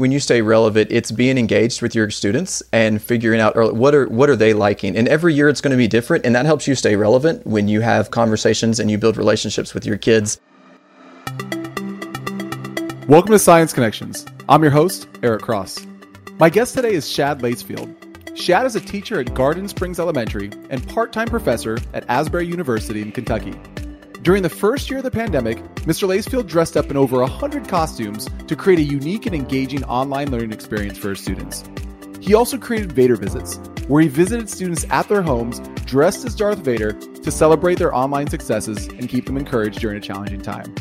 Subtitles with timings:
[0.00, 3.94] when you stay relevant, it's being engaged with your students and figuring out or what
[3.94, 4.96] are what are they liking.
[4.96, 7.68] And every year it's going to be different, and that helps you stay relevant when
[7.68, 10.40] you have conversations and you build relationships with your kids.
[13.08, 14.24] Welcome to Science Connections.
[14.48, 15.86] I'm your host, Eric Cross.
[16.38, 17.94] My guest today is Shad Lacefield.
[18.34, 23.12] Shad is a teacher at Garden Springs Elementary and part-time professor at Asbury University in
[23.12, 23.52] Kentucky.
[24.22, 25.56] During the first year of the pandemic,
[25.86, 26.06] Mr.
[26.06, 30.52] Lacefield dressed up in over 100 costumes to create a unique and engaging online learning
[30.52, 31.64] experience for his students.
[32.20, 33.56] He also created Vader Visits,
[33.88, 38.26] where he visited students at their homes dressed as Darth Vader to celebrate their online
[38.26, 40.74] successes and keep them encouraged during a challenging time.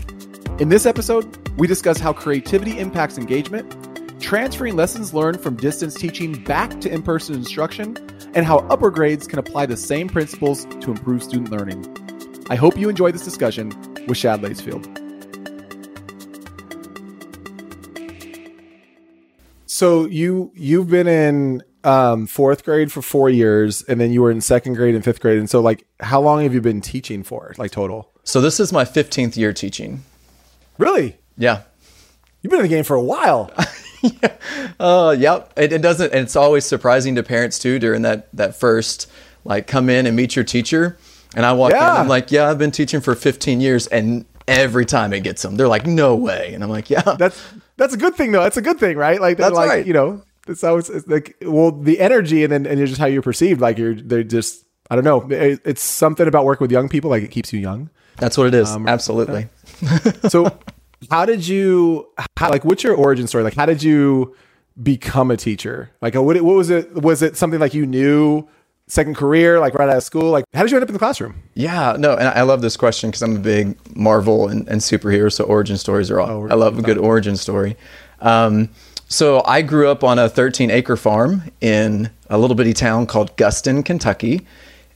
[0.60, 1.26] In this episode,
[1.58, 3.74] we discuss how creativity impacts engagement,
[4.20, 7.96] transferring lessons learned from distance teaching back to in person instruction,
[8.34, 12.09] and how upper grades can apply the same principles to improve student learning.
[12.50, 13.70] I hope you enjoy this discussion
[14.08, 14.98] with Shad Lacefield.
[19.68, 24.32] So you you've been in um, fourth grade for four years, and then you were
[24.32, 25.38] in second grade and fifth grade.
[25.38, 28.12] And so, like, how long have you been teaching for, like total?
[28.24, 30.04] So this is my 15th year teaching.
[30.78, 31.18] Really?
[31.38, 31.62] Yeah.
[32.42, 33.52] You've been in the game for a while.
[34.02, 34.36] yeah.
[34.80, 35.54] Uh, yep.
[35.56, 36.12] It, it doesn't.
[36.12, 39.10] And it's always surprising to parents too during that that first
[39.46, 40.98] like come in and meet your teacher
[41.36, 41.96] and I walk yeah.
[41.96, 45.42] in, I'm like, yeah, I've been teaching for 15 years, and every time it gets
[45.42, 47.42] them, they're like, no way, and I'm like, yeah, that's
[47.78, 48.44] that's a good thing though.
[48.44, 49.20] That's a good thing, right?
[49.22, 49.86] Like that's like, right.
[49.86, 53.22] You know, it's always it's like well, the energy and then and just how you're
[53.22, 53.62] perceived.
[53.62, 55.30] Like you're they're just I don't know.
[55.30, 57.10] It, it's something about working with young people.
[57.10, 57.90] Like it keeps you young.
[58.18, 58.70] That's what it is.
[58.70, 59.48] Um, Absolutely.
[60.30, 60.60] so,
[61.10, 62.66] how did you how, like?
[62.66, 63.44] What's your origin story?
[63.44, 64.36] Like, how did you
[64.82, 65.92] become a teacher?
[66.02, 66.94] Like, what, what was it?
[66.94, 68.48] Was it something like you knew?
[68.90, 70.32] Second career, like right out of school?
[70.32, 71.36] Like, how did you end up in the classroom?
[71.54, 75.32] Yeah, no, and I love this question because I'm a big Marvel and, and superhero,
[75.32, 76.30] so origin stories are all.
[76.30, 77.78] Oh, I love a good origin story.
[78.20, 78.70] Um,
[79.08, 83.36] so I grew up on a 13 acre farm in a little bitty town called
[83.38, 84.46] Guston, Kentucky.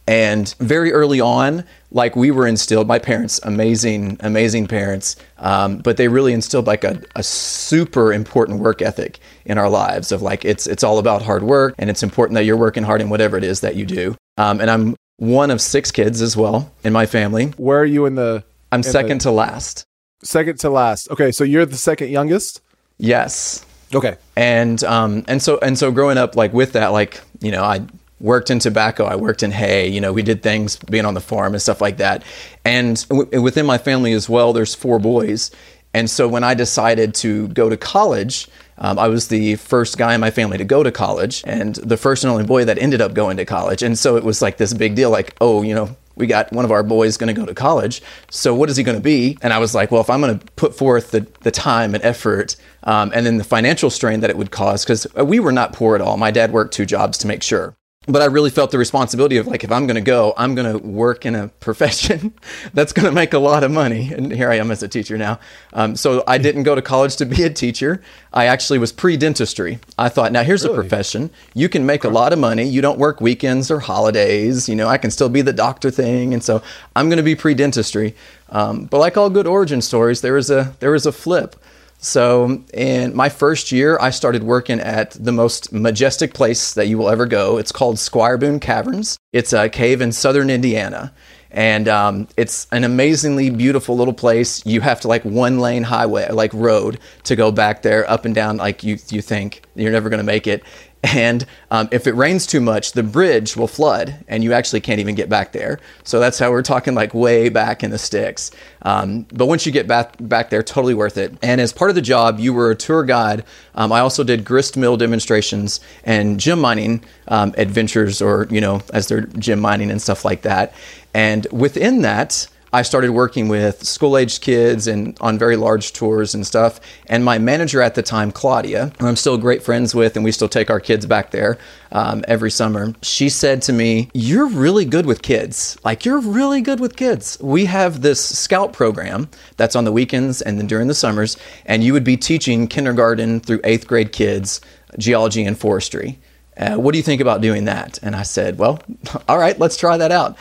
[0.06, 5.96] And very early on, like we were instilled, my parents, amazing, amazing parents, um, but
[5.96, 10.44] they really instilled like a, a super important work ethic in our lives of like
[10.44, 13.38] it's it's all about hard work and it's important that you're working hard in whatever
[13.38, 14.16] it is that you do.
[14.38, 17.48] Um, and I'm one of six kids as well in my family.
[17.58, 18.44] Where are you in the?
[18.72, 19.86] I'm in second the, to last.
[20.24, 21.10] Second to last.
[21.12, 22.62] Okay, so you're the second youngest.
[22.98, 23.66] Yes.
[23.94, 24.18] Okay.
[24.36, 27.86] And um and so and so growing up like with that like you know I
[28.24, 29.04] worked in tobacco.
[29.04, 29.88] I worked in hay.
[29.90, 32.24] You know, we did things being on the farm and stuff like that.
[32.64, 35.52] And w- within my family as well, there's four boys.
[35.94, 38.48] And so when I decided to go to college,
[38.78, 41.98] um, I was the first guy in my family to go to college and the
[41.98, 43.84] first and only boy that ended up going to college.
[43.84, 46.64] And so it was like this big deal like, oh, you know, we got one
[46.64, 48.02] of our boys going to go to college.
[48.32, 49.38] So what is he going to be?
[49.42, 52.04] And I was like, well, if I'm going to put forth the, the time and
[52.04, 55.74] effort um, and then the financial strain that it would cause, because we were not
[55.74, 56.18] poor at all.
[56.18, 57.76] My dad worked two jobs to make sure
[58.06, 60.72] but I really felt the responsibility of like, if I'm going to go, I'm going
[60.72, 62.34] to work in a profession
[62.74, 64.12] that's going to make a lot of money.
[64.14, 65.40] And here I am as a teacher now.
[65.72, 68.02] Um, so I didn't go to college to be a teacher.
[68.34, 69.80] I actually was pre dentistry.
[69.98, 70.76] I thought, now here's really?
[70.76, 71.30] a profession.
[71.54, 72.64] You can make a lot of money.
[72.64, 74.68] You don't work weekends or holidays.
[74.68, 76.34] You know, I can still be the doctor thing.
[76.34, 76.62] And so
[76.96, 78.16] I'm going to be pre dentistry.
[78.50, 81.56] Um, but like all good origin stories, there was a there was a flip.
[82.04, 86.98] So, in my first year, I started working at the most majestic place that you
[86.98, 87.58] will ever go.
[87.58, 89.18] It's called Squire Boone Caverns.
[89.32, 91.14] It's a cave in southern Indiana.
[91.50, 94.66] And um, it's an amazingly beautiful little place.
[94.66, 98.36] You have to like one lane highway, like road, to go back there up and
[98.36, 98.58] down.
[98.58, 100.62] Like you, you think you're never going to make it.
[101.04, 105.02] And um, if it rains too much, the bridge will flood and you actually can't
[105.02, 105.80] even get back there.
[106.06, 108.52] So that's how we're talking like way back in the sticks.
[108.84, 111.38] Um, but once you get back, back there, totally worth it.
[111.42, 113.44] And as part of the job, you were a tour guide.
[113.76, 118.82] Um, I also did grist mill demonstrations and gem mining um, adventures, or, you know,
[118.94, 120.74] as they're gem mining and stuff like that.
[121.14, 126.34] And within that, I started working with school aged kids and on very large tours
[126.34, 126.80] and stuff.
[127.06, 130.32] And my manager at the time, Claudia, who I'm still great friends with, and we
[130.32, 131.60] still take our kids back there
[131.92, 135.78] um, every summer, she said to me, You're really good with kids.
[135.86, 137.38] Like, you're really good with kids.
[137.40, 141.38] We have this scout program that's on the weekends and then during the summers,
[141.68, 144.62] and you would be teaching kindergarten through eighth grade kids
[144.98, 146.20] geology and forestry.
[146.58, 148.00] Uh, what do you think about doing that?
[148.02, 148.82] And I said, Well,
[149.28, 150.38] all right, let's try that out.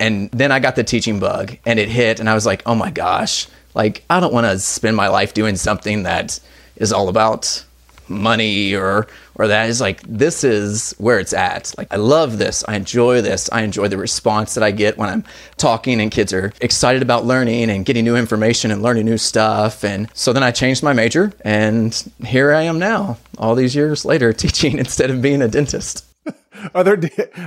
[0.00, 2.74] And then I got the teaching bug and it hit, and I was like, oh
[2.74, 6.38] my gosh, like I don't want to spend my life doing something that
[6.76, 7.64] is all about
[8.08, 9.68] money or or that.
[9.68, 11.74] Is like this is where it's at.
[11.76, 12.64] Like i love this.
[12.66, 13.48] I enjoy this.
[13.52, 15.24] I enjoy the response that i get when i'm
[15.56, 19.84] talking and kids are excited about learning and getting new information and learning new stuff.
[19.84, 24.04] And so then i changed my major and here i am now all these years
[24.04, 26.04] later teaching instead of being a dentist.
[26.74, 26.98] Are there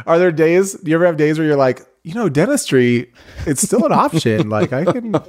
[0.05, 3.11] are there days do you ever have days where you're like you know dentistry
[3.45, 5.21] it's still an option like i can i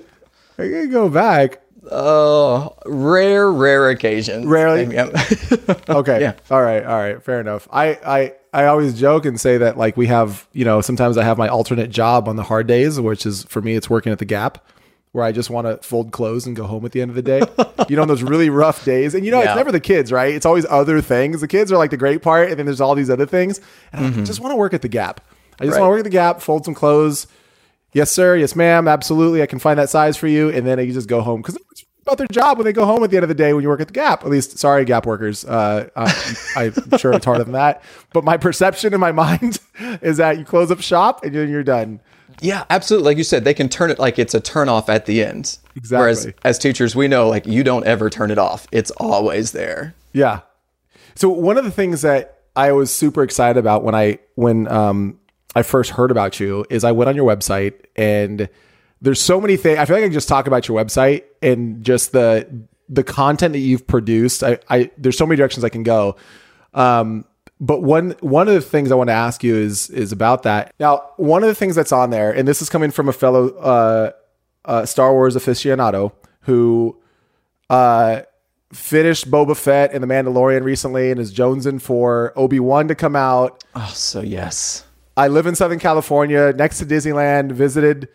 [0.57, 4.47] can go back Oh, rare, rare occasions.
[4.47, 4.99] Rarely.
[5.89, 6.21] okay.
[6.21, 6.35] Yeah.
[6.51, 6.85] All right.
[6.85, 7.21] All right.
[7.23, 7.67] Fair enough.
[7.73, 11.25] I, I, I always joke and say that like we have, you know, sometimes I
[11.25, 14.21] have my alternate job on the hard days, which is for me, it's working at
[14.21, 14.65] the Gap,
[15.11, 17.23] where I just want to fold clothes and go home at the end of the
[17.23, 17.43] day.
[17.89, 19.51] you know, those really rough days, and you know, yeah.
[19.51, 20.33] it's never the kids, right?
[20.35, 21.41] It's always other things.
[21.41, 23.61] The kids are like the great part, and then there's all these other things.
[23.93, 24.21] And mm-hmm.
[24.21, 25.21] I just want to work at the Gap.
[25.61, 25.81] I just right.
[25.81, 27.27] want to work at the Gap, fold some clothes.
[27.93, 28.37] Yes, sir.
[28.37, 28.89] Yes, ma'am.
[28.89, 29.43] Absolutely.
[29.43, 30.49] I can find that size for you.
[30.49, 31.59] And then you just go home because
[32.03, 33.69] about their job when they go home at the end of the day when you
[33.69, 34.25] work at the Gap.
[34.25, 35.45] At least, sorry, Gap workers.
[35.45, 37.83] Uh, I, am sure it's harder than that.
[38.13, 39.61] But my perception in my mind
[40.01, 42.01] is that you close up shop and you're done.
[42.41, 43.11] Yeah, absolutely.
[43.11, 45.59] Like you said, they can turn it like it's a turn off at the end.
[45.77, 46.03] Exactly.
[46.03, 48.67] Whereas as teachers, we know like you don't ever turn it off.
[48.73, 49.95] It's always there.
[50.13, 50.41] Yeah.
[51.15, 55.19] So one of the things that I was super excited about when I when um
[55.55, 58.49] I first heard about you is I went on your website and
[59.01, 59.79] there's so many things.
[59.79, 62.49] I feel like I can just talk about your website and just the
[62.89, 64.43] the content that you've produced.
[64.43, 66.17] I, I there's so many directions I can go.
[66.75, 67.25] Um,
[67.61, 70.73] but one one of the things I want to ask you is is about that.
[70.81, 73.49] Now, one of the things that's on there, and this is coming from a fellow
[73.57, 74.13] uh,
[74.65, 76.13] uh, Star Wars aficionado
[76.43, 76.97] who
[77.71, 78.23] uh,
[78.73, 83.17] finished Boba Fett and The Mandalorian recently, and is jonesing for Obi Wan to come
[83.17, 83.65] out.
[83.75, 84.85] Oh, so yes.
[85.17, 87.53] I live in Southern California, next to Disneyland.
[87.53, 88.09] Visited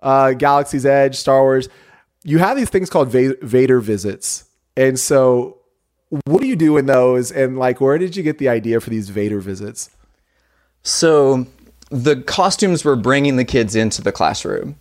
[0.00, 1.68] uh, Galaxy's Edge, Star Wars.
[2.24, 4.44] You have these things called Vader visits,
[4.76, 5.58] and so
[6.26, 7.30] what do you do in those?
[7.30, 9.90] And like, where did you get the idea for these Vader visits?
[10.82, 11.46] So
[11.90, 14.76] the costumes were bringing the kids into the classroom.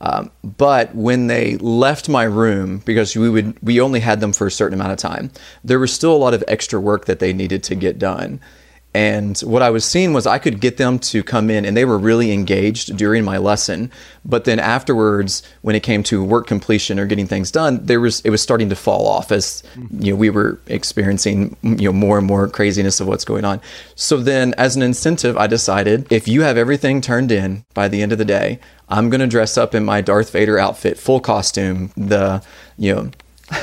[0.00, 4.46] Um, but when they left my room, because we would we only had them for
[4.46, 5.30] a certain amount of time,
[5.62, 8.40] there was still a lot of extra work that they needed to get done.
[8.94, 11.84] And what I was seeing was I could get them to come in and they
[11.84, 13.90] were really engaged during my lesson.
[14.24, 18.20] But then afterwards, when it came to work completion or getting things done, there was
[18.20, 19.64] it was starting to fall off as
[19.98, 23.60] you know we were experiencing you know more and more craziness of what's going on.
[23.96, 28.00] So then as an incentive, I decided if you have everything turned in by the
[28.00, 31.90] end of the day, I'm gonna dress up in my Darth Vader outfit, full costume,
[31.96, 32.44] the
[32.78, 33.10] you know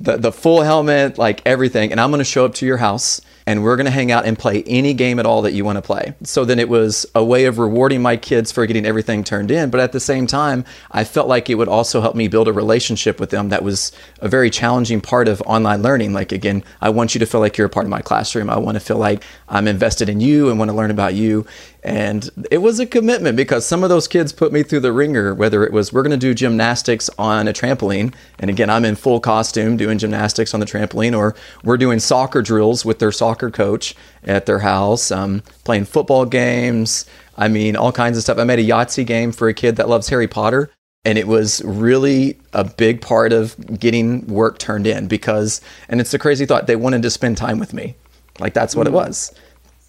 [0.00, 3.62] the the full helmet, like everything, and I'm gonna show up to your house and
[3.62, 5.82] we're going to hang out and play any game at all that you want to
[5.82, 6.14] play.
[6.22, 9.70] So then it was a way of rewarding my kids for getting everything turned in,
[9.70, 12.52] but at the same time, I felt like it would also help me build a
[12.52, 16.12] relationship with them that was a very challenging part of online learning.
[16.12, 18.48] Like again, I want you to feel like you're a part of my classroom.
[18.48, 21.46] I want to feel like I'm invested in you and want to learn about you.
[21.84, 25.34] And it was a commitment because some of those kids put me through the ringer,
[25.34, 28.14] whether it was we're going to do gymnastics on a trampoline.
[28.38, 32.40] And again, I'm in full costume doing gymnastics on the trampoline, or we're doing soccer
[32.40, 33.94] drills with their soccer coach
[34.24, 37.04] at their house, um, playing football games.
[37.36, 38.38] I mean, all kinds of stuff.
[38.38, 40.70] I made a Yahtzee game for a kid that loves Harry Potter.
[41.04, 45.60] And it was really a big part of getting work turned in because,
[45.90, 47.94] and it's a crazy thought, they wanted to spend time with me.
[48.38, 48.90] Like that's what mm.
[48.90, 49.34] it was.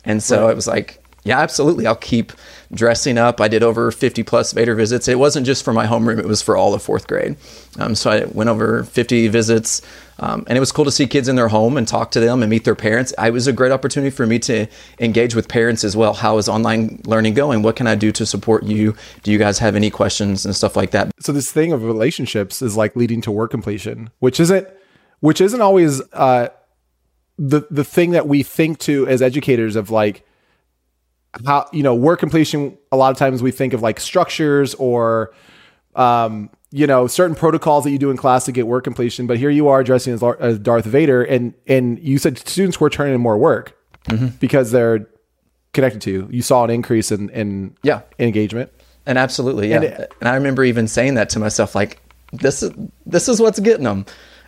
[0.03, 0.51] And so right.
[0.51, 1.87] it was like, yeah, absolutely.
[1.87, 2.31] I'll keep
[2.71, 3.41] dressing up.
[3.41, 5.07] I did over 50 plus Vader visits.
[5.07, 7.35] It wasn't just for my homeroom, it was for all of fourth grade.
[7.79, 9.81] Um, so I went over 50 visits.
[10.19, 12.43] Um, and it was cool to see kids in their home and talk to them
[12.43, 13.11] and meet their parents.
[13.17, 14.67] It was a great opportunity for me to
[14.99, 16.13] engage with parents as well.
[16.13, 17.63] How is online learning going?
[17.63, 18.95] What can I do to support you?
[19.23, 21.11] Do you guys have any questions and stuff like that?
[21.19, 24.67] So this thing of relationships is like leading to work completion, which isn't,
[25.21, 26.49] which isn't always uh,
[27.37, 30.25] the the thing that we think to as educators of like
[31.45, 35.33] how you know work completion a lot of times we think of like structures or
[35.95, 39.37] um, you know certain protocols that you do in class to get work completion but
[39.37, 43.15] here you are dressing as, as darth vader and and you said students were turning
[43.15, 43.77] in more work
[44.07, 44.27] mm-hmm.
[44.39, 45.07] because they're
[45.75, 46.27] connected to you.
[46.31, 48.01] You saw an increase in in yeah.
[48.17, 48.71] engagement.
[49.05, 49.75] And absolutely yeah.
[49.75, 52.01] And, it, and i remember even saying that to myself like
[52.33, 52.71] this is
[53.05, 54.03] this is what's getting them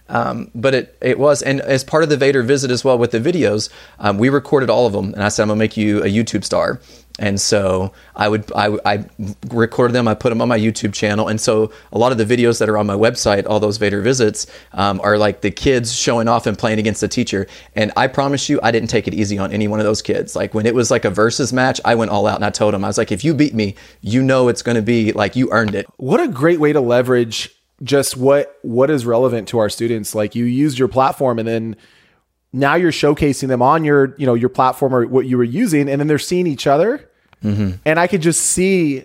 [0.09, 3.11] um, but it, it was, and as part of the Vader visit as well with
[3.11, 6.03] the videos, um, we recorded all of them, and I said I'm gonna make you
[6.03, 6.79] a YouTube star.
[7.19, 9.05] And so I would I, I
[9.49, 12.25] recorded them, I put them on my YouTube channel, and so a lot of the
[12.25, 15.93] videos that are on my website, all those Vader visits, um, are like the kids
[15.95, 17.47] showing off and playing against the teacher.
[17.75, 20.35] And I promise you, I didn't take it easy on any one of those kids.
[20.35, 22.75] Like when it was like a versus match, I went all out and I told
[22.75, 25.51] them I was like, if you beat me, you know it's to be like you
[25.51, 25.87] earned it.
[25.97, 30.15] What a great way to leverage just what what is relevant to our students.
[30.15, 31.75] Like you used your platform and then
[32.53, 35.89] now you're showcasing them on your you know your platform or what you were using,
[35.89, 37.09] and then they're seeing each other,
[37.85, 39.03] and I could just see,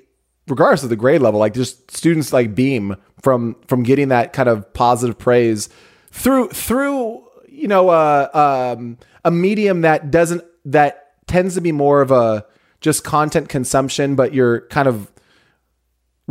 [0.48, 4.48] regardless of the grade level, like just students like beam from from getting that kind
[4.48, 5.68] of positive praise
[6.10, 12.00] through through you know uh, um, a medium that doesn't that tends to be more
[12.00, 12.46] of a
[12.80, 15.11] just content consumption, but you're kind of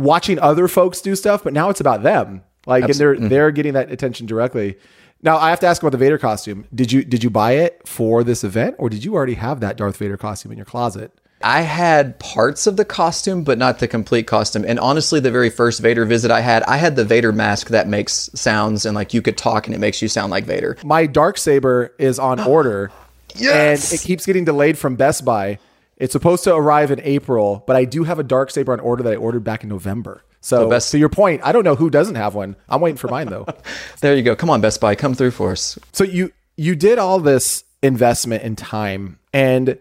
[0.02, 2.42] watching other folks do stuff, but now it's about them.
[2.66, 3.28] Like and they're mm-hmm.
[3.28, 4.76] they're getting that attention directly.
[5.22, 6.66] Now I have to ask about the Vader costume.
[6.74, 9.76] Did you did you buy it for this event, or did you already have that
[9.76, 11.12] Darth Vader costume in your closet?
[11.44, 14.64] I had parts of the costume, but not the complete costume.
[14.66, 17.88] And honestly, the very first Vader visit I had, I had the Vader mask that
[17.88, 20.76] makes sounds and like you could talk and it makes you sound like Vader.
[20.84, 22.92] My dark saber is on order,
[23.34, 23.90] Yes!
[23.90, 25.58] and it keeps getting delayed from Best Buy.
[26.02, 29.04] It's supposed to arrive in April, but I do have a dark saber on order
[29.04, 30.24] that I ordered back in November.
[30.40, 32.56] So, best- to your point, I don't know who doesn't have one.
[32.68, 33.46] I'm waiting for mine though.
[34.00, 34.34] There you go.
[34.34, 35.78] Come on, Best Buy, come through for us.
[35.92, 39.78] So you you did all this investment in time and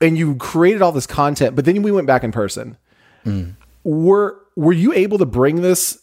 [0.00, 2.76] and you created all this content, but then we went back in person.
[3.24, 3.54] Mm.
[3.84, 6.02] Were were you able to bring this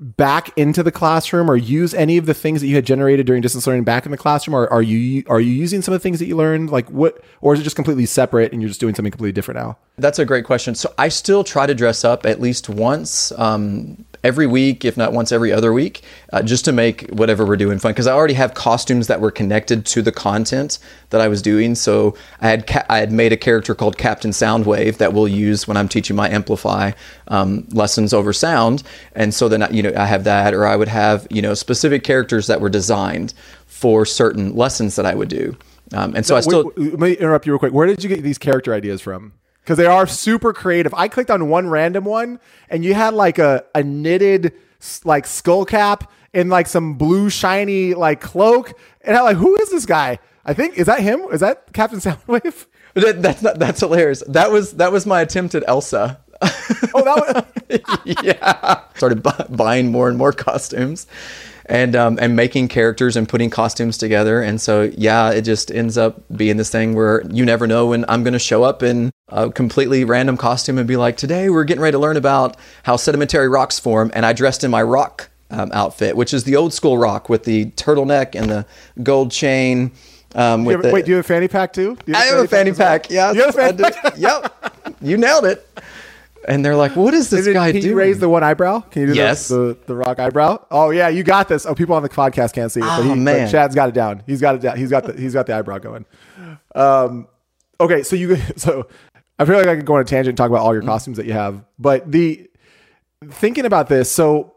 [0.00, 3.42] back into the classroom or use any of the things that you had generated during
[3.42, 4.54] distance learning back in the classroom?
[4.54, 6.70] Or are you are you using some of the things that you learned?
[6.70, 9.58] Like what or is it just completely separate and you're just doing something completely different
[9.58, 9.78] now?
[9.96, 10.74] That's a great question.
[10.74, 15.12] So I still try to dress up at least once um, every week, if not
[15.12, 17.92] once every other week, uh, just to make whatever we're doing fun.
[17.92, 20.78] Because I already have costumes that were connected to the content
[21.10, 21.74] that I was doing.
[21.74, 25.66] So I had ca- I had made a character called Captain Soundwave that we'll use
[25.66, 26.92] when I'm teaching my Amplify
[27.28, 28.82] um, lessons over sound.
[29.14, 31.54] And so then I- you know I have that, or I would have you know
[31.54, 33.34] specific characters that were designed
[33.66, 35.56] for certain lessons that I would do.
[35.94, 36.64] Um, and so I still.
[36.64, 39.00] Wait, wait, let me interrupt you real quick where did you get these character ideas
[39.00, 39.32] from
[39.68, 40.94] because they are super creative.
[40.94, 44.54] I clicked on one random one and you had like a, a knitted
[45.04, 48.72] like skull cap and like some blue shiny like cloak
[49.02, 50.20] and i'm like who is this guy?
[50.46, 51.20] I think is that him?
[51.32, 52.64] Is that captain soundwave?
[52.94, 54.22] That, that's not, that's hilarious.
[54.26, 56.18] That was that was my attempt at Elsa.
[56.40, 57.84] oh that was
[58.24, 61.06] yeah, started bu- buying more and more costumes,
[61.68, 64.40] and um, and making characters and putting costumes together.
[64.40, 68.04] And so yeah, it just ends up being this thing where you never know when
[68.08, 71.64] I'm going to show up in a completely random costume and be like, today we're
[71.64, 75.28] getting ready to learn about how sedimentary rocks form, and I dressed in my rock
[75.50, 78.66] um, outfit, which is the old school rock with the turtleneck and the
[79.02, 79.92] gold chain.
[80.34, 82.24] Um, with have- the, wait do you have a fanny pack too Do you I
[82.26, 83.10] have a fanny pack.
[83.10, 85.66] Yeah, you have a fanny pack Yep, you nailed it.
[86.48, 88.80] And they're like, "What is this guy can doing?" you raise the one eyebrow?
[88.80, 89.48] Can you do the- Yes.
[89.48, 90.64] the, the, rock eyebrow?
[90.70, 91.66] Oh yeah, you got this.
[91.66, 93.48] Oh, people on the podcast can't see it, but, Oh, he, but man.
[93.48, 94.22] Shad's got it down.
[94.26, 94.76] He's got it down.
[94.78, 96.06] He's got the he's got the eyebrow going.
[96.74, 97.28] Um,
[97.80, 98.88] okay, so you so
[99.38, 101.16] I feel like I could go on a tangent and talk about all your costumes
[101.18, 102.48] that you have, but the
[103.30, 104.54] thinking about this, so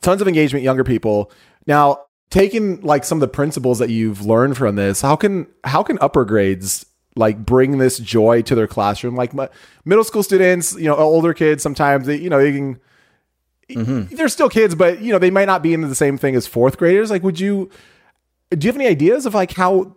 [0.00, 1.30] tons of engagement, younger people.
[1.66, 1.98] Now,
[2.30, 5.98] taking like some of the principles that you've learned from this, how can how can
[6.00, 9.16] upper grades like bring this joy to their classroom?
[9.16, 9.48] Like my,
[9.84, 12.80] middle school students, you know, older kids, sometimes they, you know, they can.
[13.68, 16.46] They're still kids, but you know they might not be into the same thing as
[16.46, 17.10] fourth graders.
[17.10, 17.70] Like, would you?
[18.50, 19.96] Do you have any ideas of like how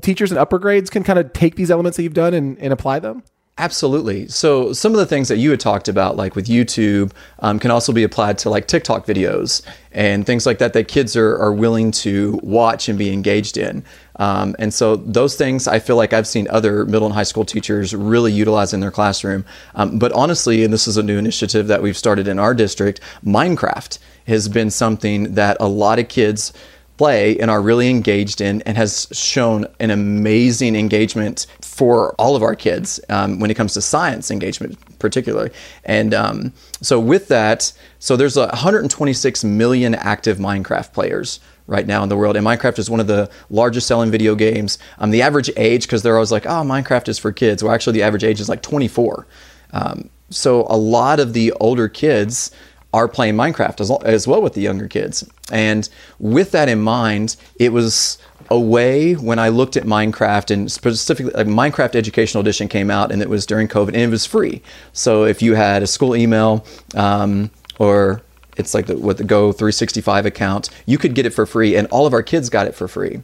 [0.00, 2.72] teachers in upper grades can kind of take these elements that you've done and, and
[2.72, 3.22] apply them?
[3.56, 4.26] Absolutely.
[4.26, 7.70] So some of the things that you had talked about, like with YouTube, um, can
[7.70, 11.52] also be applied to like TikTok videos and things like that that kids are, are
[11.52, 13.84] willing to watch and be engaged in.
[14.16, 17.44] Um, and so those things I feel like I've seen other middle and high school
[17.44, 19.44] teachers really utilize in their classroom.
[19.74, 23.00] Um, but honestly, and this is a new initiative that we've started in our district,
[23.24, 26.52] Minecraft has been something that a lot of kids
[26.96, 32.42] play and are really engaged in and has shown an amazing engagement for all of
[32.42, 35.50] our kids um, when it comes to science engagement particularly
[35.84, 42.08] and um, so with that so there's 126 million active minecraft players right now in
[42.08, 45.50] the world and minecraft is one of the largest selling video games um, the average
[45.56, 48.40] age because they're always like oh minecraft is for kids well actually the average age
[48.40, 49.26] is like 24
[49.72, 52.50] um, so a lot of the older kids
[52.94, 55.28] are playing Minecraft as, as well with the younger kids.
[55.50, 55.88] And
[56.20, 58.18] with that in mind, it was
[58.50, 63.10] a way when I looked at Minecraft and specifically like Minecraft Educational Edition came out
[63.10, 64.62] and it was during COVID and it was free.
[64.92, 68.22] So if you had a school email um, or
[68.56, 71.86] it's like the, with the Go 365 account, you could get it for free, and
[71.88, 73.22] all of our kids got it for free.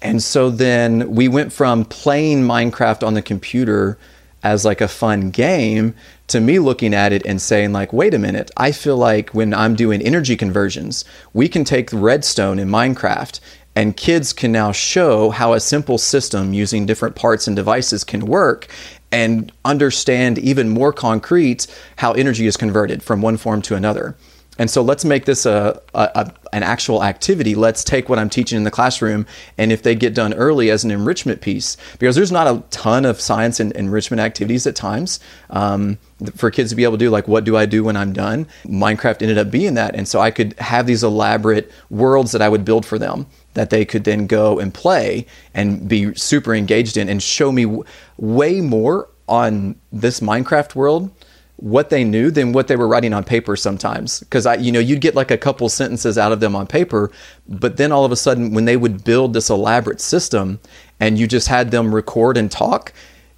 [0.00, 3.98] And so then we went from playing Minecraft on the computer
[4.42, 5.94] as like a fun game
[6.28, 8.50] to me looking at it and saying like wait a minute.
[8.56, 13.40] I feel like when i'm doing energy conversions we can take redstone in minecraft
[13.74, 18.26] and kids can now show how a simple system using different parts and devices can
[18.26, 18.68] work
[19.10, 21.66] and understand even more concrete
[21.96, 24.16] how energy is converted from one form to another
[24.58, 27.54] And so let's make this a, a, a, an actual activity.
[27.54, 29.24] Let's take what I'm teaching in the classroom,
[29.56, 33.04] and if they get done early as an enrichment piece, because there's not a ton
[33.04, 35.96] of science and enrichment activities at times um,
[36.34, 37.08] for kids to be able to do.
[37.08, 38.48] Like, what do I do when I'm done?
[38.64, 42.48] Minecraft ended up being that, and so I could have these elaborate worlds that I
[42.48, 46.96] would build for them that they could then go and play and be super engaged
[46.96, 47.84] in, and show me w-
[48.16, 51.10] way more on this Minecraft world
[51.58, 54.20] what they knew than what they were writing on paper sometimes.
[54.20, 57.10] Because i you know you'd get like a couple sentences out of them on paper
[57.48, 60.60] but then all of a sudden when they would build this elaborate system
[61.00, 62.92] and you just had them record and talk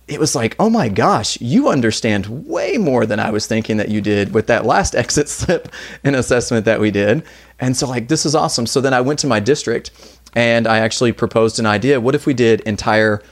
[0.06, 3.88] it was like oh my gosh you understand way more than i was thinking that
[3.88, 5.68] you did with that last exit slip
[6.04, 7.22] and assessment that we did.
[7.58, 8.66] And so like this is awesome.
[8.66, 9.90] So then i went to my district
[10.34, 12.00] and i actually proposed an idea.
[12.00, 13.22] What if we did entire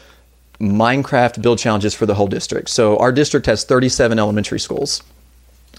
[0.61, 2.69] Minecraft build challenges for the whole district.
[2.69, 5.03] So our district has 37 elementary schools.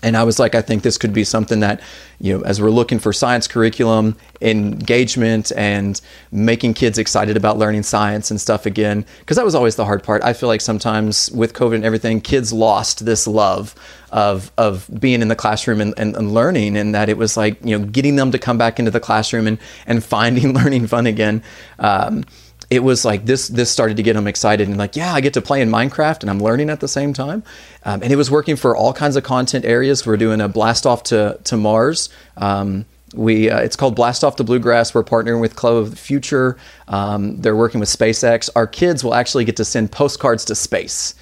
[0.02, 1.82] And I was like, I think this could be something that,
[2.22, 6.00] you know, as we're looking for science curriculum, engagement, and
[6.32, 10.04] making kids excited about learning science and stuff again, because that was always the hard
[10.04, 10.24] part.
[10.24, 13.76] I feel like sometimes with COVID and everything, kids lost this love
[14.12, 17.64] of of being in the classroom and, and, and learning, and that it was like,
[17.64, 21.08] you know, getting them to come back into the classroom and and finding learning fun
[21.08, 21.44] again.
[21.78, 22.24] Um,
[22.70, 25.34] it was like this this started to get them excited and like yeah i get
[25.34, 27.44] to play in minecraft and i'm learning at the same time.
[27.84, 30.06] Um, and it was working for all kinds of content areas.
[30.06, 32.10] We're doing a blast off to, to mars.
[32.38, 32.86] Um,
[33.16, 34.94] we uh, it's called blast off to bluegrass.
[34.94, 36.58] We're partnering with club of the future.
[36.88, 38.50] Um, they're working with spacex.
[38.56, 41.16] Our kids will actually get to send postcards to space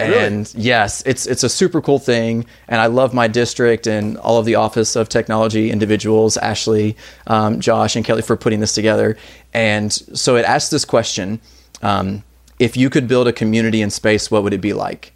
[0.00, 0.64] and really?
[0.64, 4.46] yes, it's it's a super cool thing, and I love my district and all of
[4.46, 9.16] the Office of Technology individuals, Ashley, um, Josh, and Kelly for putting this together.
[9.52, 11.40] And so it asks this question:
[11.82, 12.22] um,
[12.58, 15.12] If you could build a community in space, what would it be like?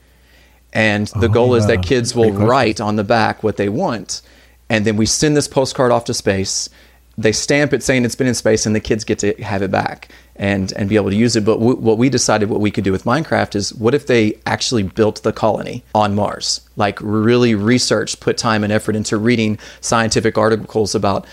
[0.73, 1.59] And the oh, goal yeah.
[1.59, 4.23] is that kids will write on the back what they want,
[4.69, 6.69] and then we send this postcard off to space.
[7.17, 9.71] They stamp it saying it's been in space, and the kids get to have it
[9.71, 11.45] back and and be able to use it.
[11.45, 14.39] But w- what we decided what we could do with Minecraft is what if they
[14.47, 16.61] actually built the colony on Mars?
[16.77, 21.27] Like really researched, put time and effort into reading scientific articles about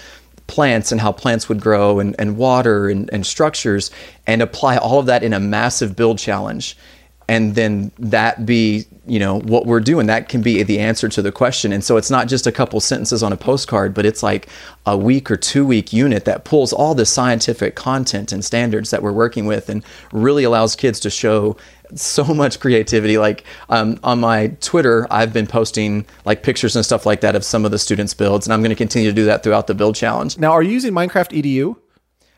[0.48, 3.90] plants and how plants would grow and, and water and, and structures
[4.28, 6.78] and apply all of that in a massive build challenge
[7.32, 10.08] and then that be you know what we're doing.
[10.08, 11.72] That can be the answer to the question.
[11.72, 14.50] And so it's not just a couple sentences on a postcard but it's like
[14.86, 19.02] a week or two week unit that pulls all the scientific content and standards that
[19.02, 21.56] we're working with and really allows kids to show
[21.96, 23.18] so much creativity.
[23.18, 27.46] Like um, on my twitter i've been posting like pictures and stuff like that of
[27.46, 29.74] some of the students builds and i'm going to continue to do that throughout the
[29.74, 30.38] build challenge.
[30.38, 31.78] Now are you using minecraft edu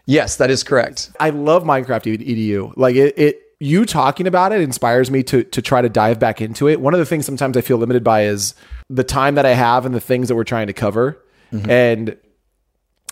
[0.06, 1.12] Yes, that is correct.
[1.20, 2.74] I love Minecraft EDU.
[2.76, 6.42] Like it, it you talking about it inspires me to to try to dive back
[6.42, 6.82] into it.
[6.82, 8.56] One of the things sometimes I feel limited by is
[8.90, 11.24] the time that I have and the things that we're trying to cover.
[11.52, 11.70] Mm-hmm.
[11.70, 12.18] And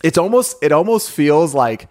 [0.04, 1.88] it's almost it almost feels like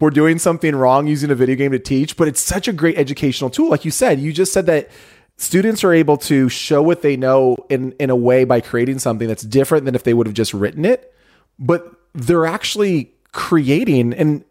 [0.00, 2.98] we're doing something wrong using a video game to teach, but it's such a great
[2.98, 3.70] educational tool.
[3.70, 4.90] Like you said, you just said that
[5.38, 9.28] students are able to show what they know in in a way by creating something
[9.28, 11.12] that's different than if they would have just written it.
[11.58, 14.44] But they're actually creating and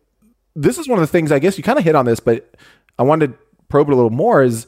[0.56, 2.56] this is one of the things I guess you kind of hit on this, but
[2.98, 4.68] I wanted to probe it a little more is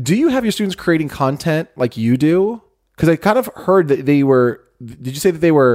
[0.00, 2.62] do you have your students creating content like you do?
[2.96, 5.74] Because I kind of heard that they were, did you say that they were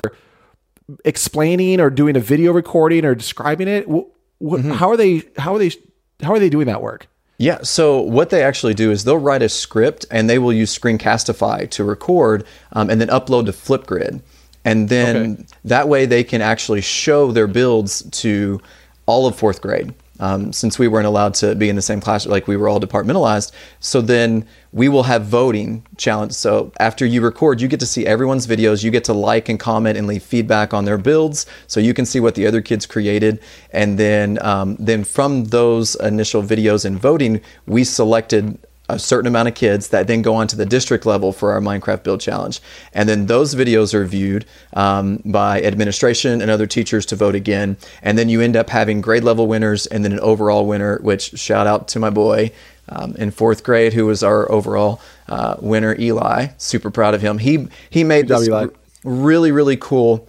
[1.05, 3.87] explaining or doing a video recording or describing it?
[3.87, 4.71] mm-hmm.
[4.71, 5.71] How are they, how are they,
[6.21, 7.07] how are they doing that work?
[7.39, 10.75] Yeah, so what they actually do is they'll write a script and they will use
[10.75, 14.21] Screencastify to record um, and then upload to Flipgrid.
[14.65, 15.45] And then okay.
[15.65, 18.59] that way they can actually show their builds to
[19.05, 22.25] all of fourth grade um, since we weren't allowed to be in the same class,
[22.25, 23.51] like we were all departmentalized.
[23.79, 26.33] So then we will have voting challenge.
[26.33, 28.83] So after you record, you get to see everyone's videos.
[28.83, 32.05] You get to like and comment and leave feedback on their builds, so you can
[32.05, 33.39] see what the other kids created.
[33.71, 39.47] And then, um, then from those initial videos and voting, we selected a certain amount
[39.47, 42.59] of kids that then go on to the district level for our Minecraft Build Challenge.
[42.93, 47.77] And then those videos are viewed um, by administration and other teachers to vote again.
[48.01, 51.37] And then you end up having grade level winners and then an overall winner, which
[51.37, 52.51] shout out to my boy
[52.89, 56.47] um, in fourth grade, who was our overall uh, winner, Eli.
[56.57, 57.37] Super proud of him.
[57.39, 60.27] He, he made Good this job, really, really cool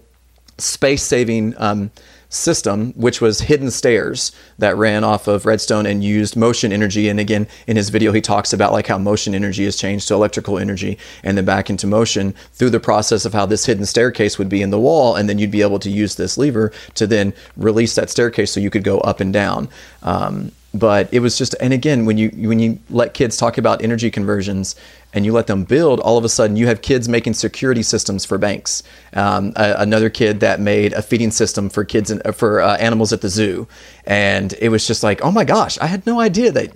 [0.57, 1.55] space saving.
[1.57, 1.91] Um,
[2.29, 7.09] system, which was hidden stairs that ran off of redstone and used motion energy.
[7.09, 10.13] And again, in his video, he talks about like how motion energy is changed to
[10.13, 14.37] electrical energy and then back into motion through the process of how this hidden staircase
[14.37, 15.15] would be in the wall.
[15.15, 18.59] And then you'd be able to use this lever to then release that staircase so
[18.59, 19.67] you could go up and down.
[20.03, 23.81] Um, but it was just and again when you when you let kids talk about
[23.81, 24.75] energy conversions
[25.13, 28.23] and you let them build all of a sudden you have kids making security systems
[28.23, 32.77] for banks um, a, another kid that made a feeding system for kids for uh,
[32.77, 33.67] animals at the zoo
[34.05, 36.71] and it was just like oh my gosh i had no idea that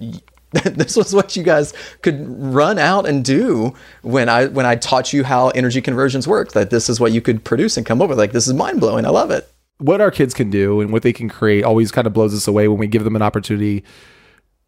[0.63, 5.11] this was what you guys could run out and do when I when I taught
[5.11, 6.51] you how energy conversions work.
[6.51, 8.19] That this is what you could produce and come with.
[8.19, 9.03] Like this is mind blowing.
[9.03, 9.51] I love it.
[9.83, 12.47] What our kids can do and what they can create always kind of blows us
[12.47, 13.83] away when we give them an opportunity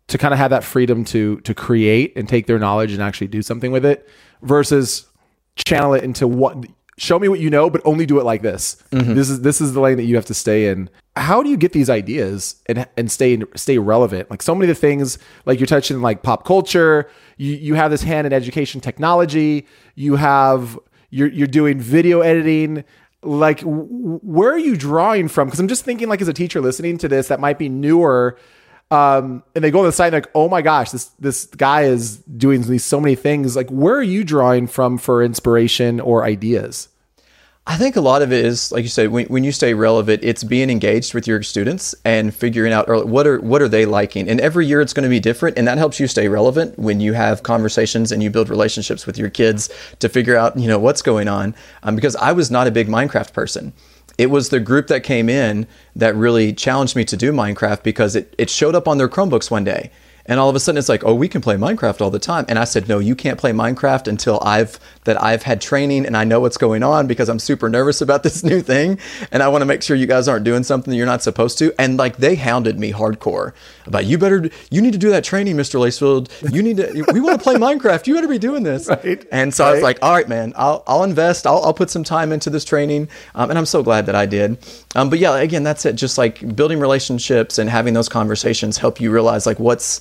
[0.08, 3.28] to kind of have that freedom to to create and take their knowledge and actually
[3.28, 4.08] do something with it
[4.42, 5.08] versus
[5.56, 6.58] channel it into what
[6.98, 8.82] show me what you know, but only do it like this.
[8.92, 9.16] Mm-hmm.
[9.16, 10.90] This is this is the lane that you have to stay in.
[11.16, 14.30] How do you get these ideas and and stay stay relevant?
[14.30, 17.10] Like so many of the things, like you're touching like pop culture.
[17.38, 19.68] You you have this hand in education technology.
[19.96, 22.84] You have you're you're doing video editing.
[23.26, 25.48] Like where are you drawing from?
[25.48, 28.38] Because I'm just thinking like as a teacher listening to this that might be newer.
[28.92, 31.84] Um, and they go on the site and like, oh my gosh, this this guy
[31.84, 33.56] is doing these so many things.
[33.56, 36.90] Like, where are you drawing from for inspiration or ideas?
[37.68, 40.24] I think a lot of it is, like you said, when, when you stay relevant,
[40.24, 44.30] it's being engaged with your students and figuring out what are what are they liking.
[44.30, 47.00] And every year it's going to be different, and that helps you stay relevant when
[47.00, 50.78] you have conversations and you build relationships with your kids to figure out you know
[50.78, 51.56] what's going on.
[51.82, 53.74] Um, because I was not a big Minecraft person
[54.18, 58.16] it was the group that came in that really challenged me to do Minecraft because
[58.16, 59.92] it, it showed up on their Chromebooks one day.
[60.28, 62.46] And all of a sudden it's like, oh, we can play Minecraft all the time.
[62.48, 66.18] And I said, no, you can't play Minecraft until I've that I've had training and
[66.18, 69.00] I know what's going on because I'm super nervous about this new thing.
[69.32, 71.74] And I want to make sure you guys aren't doing something you're not supposed to.
[71.80, 73.54] And like they hounded me hardcore
[73.86, 75.80] about you better you need to do that training, Mr.
[75.80, 76.54] Lacefield.
[76.54, 78.08] You need to we want to play Minecraft.
[78.08, 78.90] You better be doing this.
[78.96, 79.26] Right.
[79.30, 79.72] And so right.
[79.72, 81.46] I was like, all right, man, I'll I'll invest.
[81.46, 83.10] I'll I'll put some time into this training.
[83.34, 84.58] Um, and I'm so glad that I did.
[84.96, 85.98] Um, but yeah, again, that's it.
[85.98, 90.00] Just like building relationships and having those conversations help you realize like what's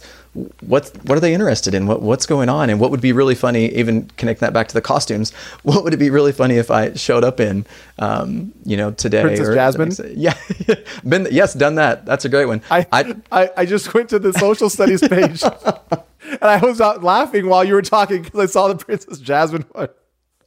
[0.61, 1.87] what what are they interested in?
[1.87, 2.69] What what's going on?
[2.69, 3.73] And what would be really funny?
[3.75, 5.33] Even connect that back to the costumes.
[5.63, 7.65] What would it be really funny if I showed up in,
[7.99, 9.23] um, you know, today?
[9.23, 9.93] Princess or, Jasmine.
[10.17, 10.35] Yeah,
[11.09, 12.05] been yes, done that.
[12.05, 12.63] That's a great one.
[12.71, 12.87] I
[13.31, 17.65] I, I just went to the social studies page, and I was out laughing while
[17.65, 19.89] you were talking because I saw the Princess Jasmine one.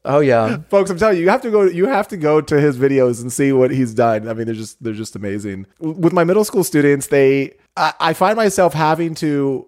[0.05, 0.89] Oh yeah, folks!
[0.89, 1.63] I'm telling you, you have to go.
[1.63, 4.27] You have to go to his videos and see what he's done.
[4.27, 5.65] I mean, they're just they're just amazing.
[5.79, 9.67] With my middle school students, they I, I find myself having to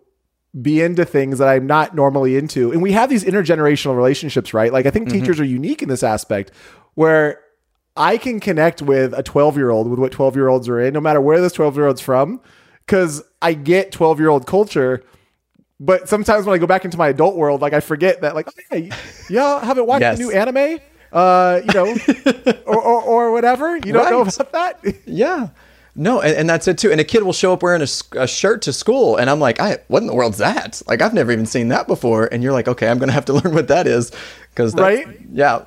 [0.59, 2.71] be into things that I'm not normally into.
[2.71, 4.73] And we have these intergenerational relationships, right?
[4.73, 5.19] Like I think mm-hmm.
[5.19, 6.51] teachers are unique in this aspect
[6.95, 7.41] where
[7.95, 10.93] I can connect with a 12 year old with what 12 year olds are in,
[10.93, 12.41] no matter where this 12 year old's from,
[12.85, 15.03] because I get 12 year old culture.
[15.79, 18.49] But sometimes when I go back into my adult world, like I forget that, like,
[18.71, 18.95] oh, yeah,
[19.29, 20.17] y'all haven't watched yes.
[20.17, 20.79] the new anime,
[21.13, 21.95] uh, you know,
[22.65, 23.77] or, or, or, whatever.
[23.77, 24.11] You don't right.
[24.11, 24.83] know about that?
[25.05, 25.49] yeah.
[25.95, 26.91] No, and, and, that's it too.
[26.91, 27.87] And a kid will show up wearing a,
[28.21, 30.81] a, shirt to school, and I'm like, I, what in the world's that?
[30.87, 32.27] Like, I've never even seen that before.
[32.31, 34.11] And you're like, okay, I'm going to have to learn what that is,
[34.51, 35.65] because right, yeah.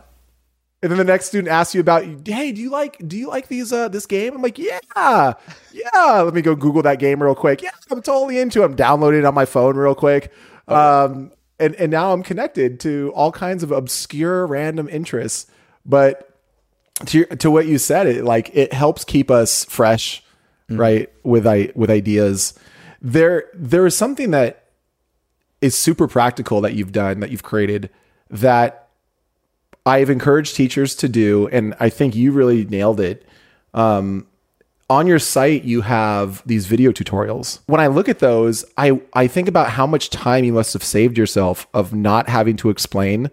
[0.83, 3.47] And then the next student asks you about, hey, do you like do you like
[3.47, 4.35] these uh this game?
[4.35, 6.21] I'm like, yeah, yeah.
[6.23, 7.63] Let me go Google that game real quick.
[7.63, 8.63] Yeah, I'm totally into.
[8.63, 8.65] it.
[8.65, 10.33] I'm downloading it on my phone real quick.
[10.67, 11.31] Um,
[11.61, 15.49] and and now I'm connected to all kinds of obscure random interests,
[15.87, 16.32] but
[17.07, 20.23] to to what you said, it like it helps keep us fresh,
[20.71, 20.79] mm.
[20.79, 21.11] right?
[21.23, 22.59] With I with ideas.
[23.01, 24.65] There there is something that
[25.61, 27.91] is super practical that you've done that you've created
[28.31, 28.89] that
[29.85, 33.27] I've encouraged teachers to do, and I think you really nailed it.
[33.75, 34.27] Um,
[34.89, 37.61] on your site, you have these video tutorials.
[37.67, 40.85] When I look at those, I, I think about how much time you must have
[40.85, 43.31] saved yourself of not having to explain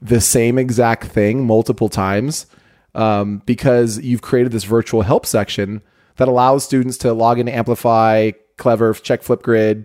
[0.00, 2.46] the same exact thing multiple times
[2.94, 5.82] um, because you've created this virtual help section
[6.16, 9.84] that allows students to log into Amplify, Clever, check Flipgrid,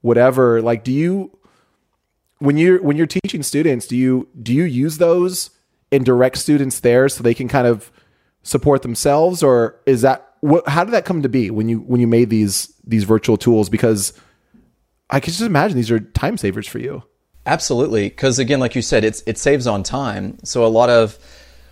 [0.00, 0.62] whatever.
[0.62, 1.36] Like, do you
[2.38, 5.50] when you're when you're teaching students, do you do you use those
[5.90, 7.90] and direct students there so they can kind of
[8.42, 10.68] support themselves, or is that what?
[10.68, 13.68] How did that come to be when you when you made these these virtual tools?
[13.68, 14.12] Because
[15.10, 17.02] I can just imagine these are time savers for you.
[17.46, 20.38] Absolutely, because again, like you said, it's it saves on time.
[20.44, 21.18] So a lot of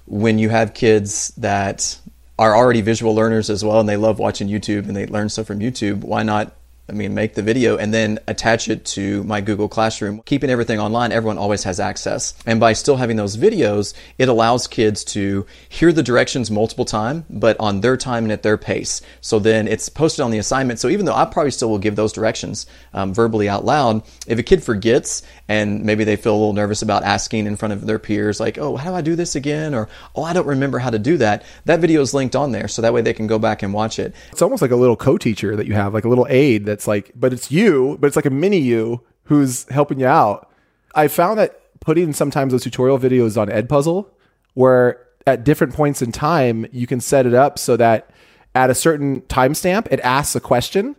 [0.06, 1.98] when you have kids that
[2.38, 5.46] are already visual learners as well and they love watching YouTube and they learn stuff
[5.46, 6.54] from YouTube, why not
[6.88, 10.20] I mean, make the video and then attach it to my Google Classroom.
[10.26, 12.34] Keeping everything online, everyone always has access.
[12.44, 17.24] And by still having those videos, it allows kids to hear the directions multiple times,
[17.30, 19.00] but on their time and at their pace.
[19.20, 20.80] So then it's posted on the assignment.
[20.80, 24.38] So even though I probably still will give those directions um, verbally out loud, if
[24.40, 27.86] a kid forgets and maybe they feel a little nervous about asking in front of
[27.86, 29.72] their peers, like, oh, how do I do this again?
[29.72, 32.66] Or, oh, I don't remember how to do that, that video is linked on there.
[32.66, 34.14] So that way they can go back and watch it.
[34.32, 36.88] It's almost like a little co teacher that you have, like a little aid that's
[36.88, 40.50] like, but it's you, but it's like a mini you who's helping you out.
[40.94, 44.06] I found that putting sometimes those tutorial videos on Edpuzzle,
[44.54, 48.10] where at different points in time you can set it up so that
[48.54, 50.96] at a certain timestamp it asks a question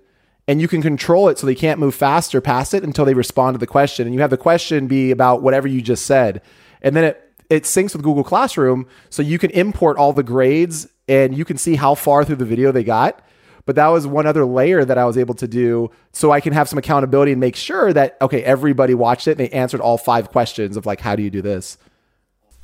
[0.48, 3.56] and you can control it so they can't move faster past it until they respond
[3.56, 4.06] to the question.
[4.06, 6.42] And you have the question be about whatever you just said.
[6.84, 10.88] And then it it syncs with Google Classroom so you can import all the grades
[11.08, 13.24] and you can see how far through the video they got
[13.66, 16.54] but that was one other layer that I was able to do so I can
[16.54, 19.98] have some accountability and make sure that okay everybody watched it and they answered all
[19.98, 21.78] five questions of like how do you do this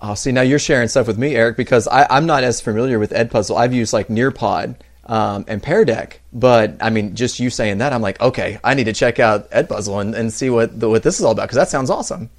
[0.02, 3.00] Oh, see, now you're sharing stuff with me, Eric, because I, I'm not as familiar
[3.00, 3.58] with Edpuzzle.
[3.58, 7.92] I've used like Nearpod um, and Pear Deck, but I mean, just you saying that,
[7.92, 11.04] I'm like, okay, I need to check out Edpuzzle and, and see what the, what
[11.04, 12.30] this is all about because that sounds awesome.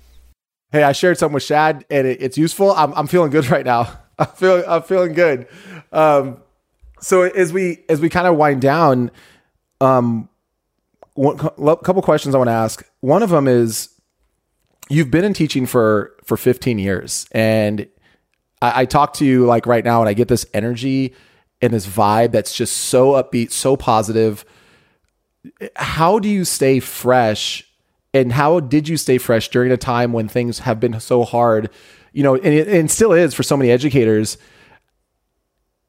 [0.72, 2.70] Hey, I shared something with Shad and it, it's useful.
[2.72, 3.98] I'm, I'm feeling good right now.
[4.18, 5.46] I'm feeling I'm feeling good.
[5.92, 6.42] Um,
[7.00, 9.10] so as we as we kind of wind down,
[9.80, 10.28] um,
[11.14, 12.84] one couple questions I want to ask.
[13.00, 13.88] One of them is
[14.88, 17.88] you've been in teaching for for 15 years and
[18.62, 21.14] I, I talk to you like right now and I get this energy
[21.60, 24.44] and this vibe that's just so upbeat, so positive.
[25.76, 27.66] How do you stay fresh?
[28.12, 31.70] And how did you stay fresh during a time when things have been so hard?
[32.12, 34.36] You know, and it and still is for so many educators.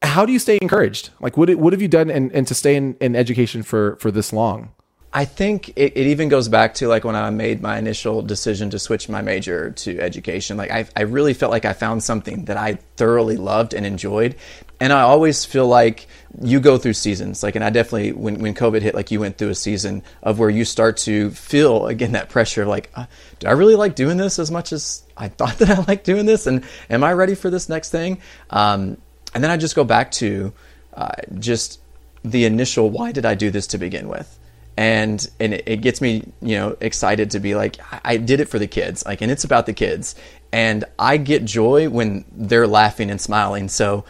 [0.01, 1.11] How do you stay encouraged?
[1.19, 4.33] Like, what what have you done and, to stay in, in education for for this
[4.33, 4.71] long?
[5.13, 8.69] I think it, it even goes back to like when I made my initial decision
[8.69, 10.55] to switch my major to education.
[10.55, 14.37] Like I, I really felt like I found something that I thoroughly loved and enjoyed.
[14.79, 16.07] And I always feel like
[16.41, 17.43] you go through seasons.
[17.43, 20.39] Like, and I definitely, when, when COVID hit, like you went through a season of
[20.39, 23.05] where you start to feel again that pressure of like, uh,
[23.39, 26.25] do I really like doing this as much as I thought that I liked doing
[26.25, 26.47] this?
[26.47, 28.21] And am I ready for this next thing?
[28.49, 28.97] Um,
[29.33, 30.53] and then I just go back to
[30.93, 31.79] uh, just
[32.23, 34.37] the initial why did I do this to begin with?
[34.77, 38.47] and and it, it, gets me you know excited to be like I did it
[38.47, 40.15] for the kids like and it's about the kids.
[40.53, 43.69] And I get joy when they're laughing and smiling.
[43.69, 44.05] So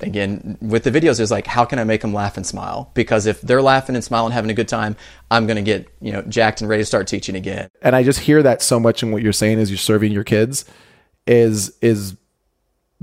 [0.00, 2.90] again with the videos is like how can I make them laugh and smile?
[2.94, 4.96] Because if they're laughing and smiling having a good time
[5.30, 7.70] I'm going to get you know jacked and ready to start teaching again.
[7.82, 10.24] And I just hear that so much in what you're saying as you're serving your
[10.24, 10.64] kids
[11.26, 12.16] is is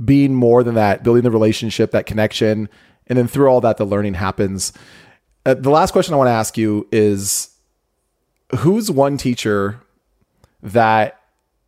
[0.04, 2.70] being more than that building the relationship that connection
[3.08, 4.74] and then through all that the learning happens
[5.46, 7.56] uh, the last question I want to ask you is
[8.58, 9.82] who's one teacher
[10.62, 11.22] that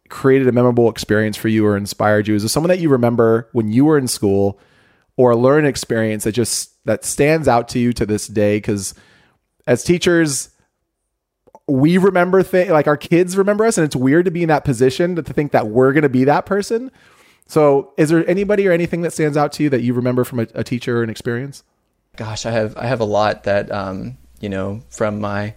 [0.09, 2.35] created a memorable experience for you or inspired you?
[2.35, 4.59] Is there someone that you remember when you were in school
[5.15, 8.57] or a learning experience that just that stands out to you to this day?
[8.57, 8.93] Because
[9.67, 10.49] as teachers,
[11.67, 14.65] we remember things like our kids remember us, and it's weird to be in that
[14.65, 16.91] position to think that we're going to be that person.
[17.49, 20.39] So, is there anybody or anything that stands out to you that you remember from
[20.39, 21.63] a, a teacher or an experience?
[22.19, 25.55] gosh, I have I have a lot that um, you know from my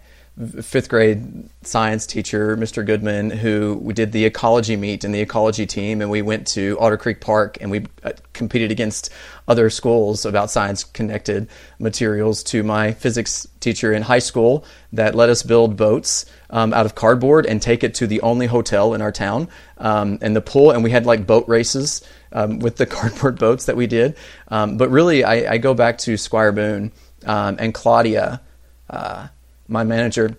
[0.61, 2.83] fifth grade science teacher, Mr.
[2.83, 6.75] Goodman, who we did the ecology meet and the ecology team, and we went to
[6.79, 9.11] Otter Creek Park and we uh, competed against
[9.47, 12.43] other schools about science connected materials.
[12.43, 16.95] To my physics teacher in high school that let us build boats um, out of
[16.95, 20.71] cardboard and take it to the only hotel in our town um, and the pool,
[20.71, 24.15] and we had like boat races um, with the cardboard boats that we did.
[24.47, 26.91] Um, but really, I, I, go back to Squire Boone
[27.25, 28.41] um, and Claudia,
[28.89, 29.27] uh,
[29.73, 30.37] my manager.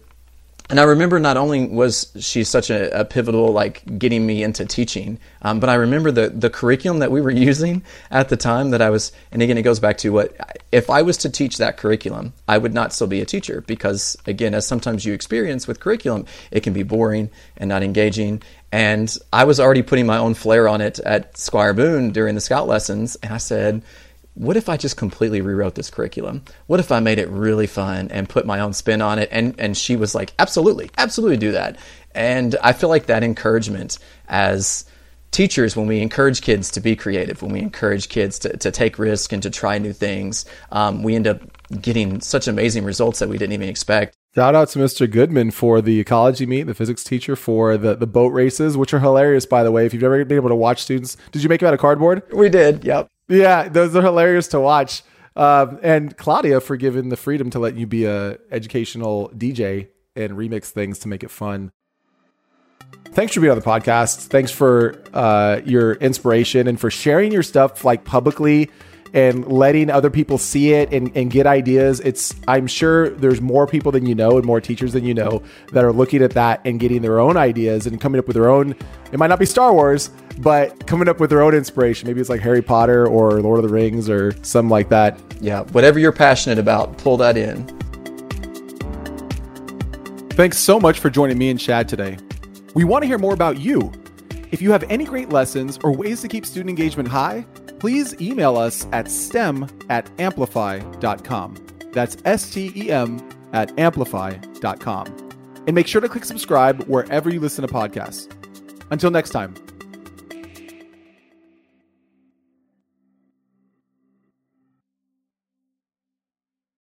[0.70, 4.64] And I remember not only was she such a, a pivotal, like getting me into
[4.64, 8.70] teaching, um, but I remember the the curriculum that we were using at the time
[8.70, 9.12] that I was.
[9.30, 10.34] And again, it goes back to what
[10.72, 14.16] if I was to teach that curriculum, I would not still be a teacher because
[14.26, 18.42] again, as sometimes you experience with curriculum, it can be boring and not engaging.
[18.72, 22.40] And I was already putting my own flair on it at Squire Boone during the
[22.40, 23.16] scout lessons.
[23.22, 23.82] And I said,
[24.34, 26.42] what if I just completely rewrote this curriculum?
[26.66, 29.28] What if I made it really fun and put my own spin on it?
[29.30, 31.78] And, and she was like, absolutely, absolutely do that.
[32.14, 34.84] And I feel like that encouragement as
[35.30, 38.98] teachers, when we encourage kids to be creative, when we encourage kids to, to take
[38.98, 41.40] risks and to try new things, um, we end up
[41.80, 44.16] getting such amazing results that we didn't even expect.
[44.34, 45.08] Shout out to Mr.
[45.08, 48.98] Goodman for the ecology meet, the physics teacher for the, the boat races, which are
[48.98, 49.86] hilarious, by the way.
[49.86, 52.22] If you've ever been able to watch students, did you make them out of cardboard?
[52.32, 53.08] We did, yep.
[53.28, 55.02] Yeah, those are hilarious to watch.
[55.36, 60.34] Um, and Claudia for giving the freedom to let you be a educational DJ and
[60.34, 61.72] remix things to make it fun.
[63.08, 64.26] Thanks for being on the podcast.
[64.26, 68.70] Thanks for uh, your inspiration and for sharing your stuff like publicly
[69.14, 72.00] and letting other people see it and, and get ideas.
[72.00, 75.40] It's I'm sure there's more people than you know and more teachers than you know
[75.72, 78.50] that are looking at that and getting their own ideas and coming up with their
[78.50, 78.74] own.
[79.12, 82.08] It might not be Star Wars, but coming up with their own inspiration.
[82.08, 85.18] Maybe it's like Harry Potter or Lord of the Rings or something like that.
[85.40, 87.66] Yeah, whatever you're passionate about, pull that in.
[90.30, 92.18] Thanks so much for joining me and Shad today.
[92.74, 93.92] We want to hear more about you.
[94.50, 97.46] If you have any great lessons or ways to keep student engagement high,
[97.84, 101.54] please email us at stem at amplify.com.
[101.92, 103.20] That's S T E M
[103.52, 105.06] at amplify.com.
[105.66, 108.26] And make sure to click subscribe wherever you listen to podcasts.
[108.90, 109.52] Until next time.